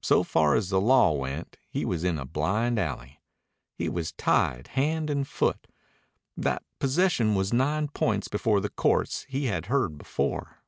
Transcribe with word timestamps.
So 0.00 0.22
far 0.22 0.54
as 0.54 0.70
the 0.70 0.80
law 0.80 1.12
went 1.12 1.58
he 1.68 1.84
was 1.84 2.02
in 2.02 2.18
a 2.18 2.24
blind 2.24 2.78
alley. 2.78 3.20
He 3.74 3.90
was 3.90 4.12
tied 4.12 4.68
hand 4.68 5.10
and 5.10 5.28
foot. 5.28 5.66
That 6.34 6.62
possession 6.78 7.34
was 7.34 7.52
nine 7.52 7.88
points 7.88 8.26
before 8.28 8.62
the 8.62 8.70
courts 8.70 9.26
he 9.28 9.44
had 9.48 9.66
heard 9.66 9.98
before. 9.98 10.62